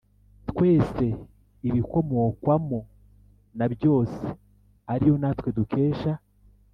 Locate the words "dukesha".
5.57-6.11